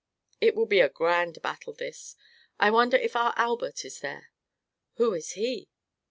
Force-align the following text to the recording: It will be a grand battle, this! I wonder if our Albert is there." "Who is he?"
It 0.41 0.55
will 0.55 0.65
be 0.65 0.79
a 0.79 0.89
grand 0.89 1.39
battle, 1.43 1.73
this! 1.73 2.15
I 2.59 2.71
wonder 2.71 2.97
if 2.97 3.15
our 3.15 3.33
Albert 3.35 3.85
is 3.85 3.99
there." 3.99 4.31
"Who 4.95 5.13
is 5.13 5.33
he?" 5.33 5.69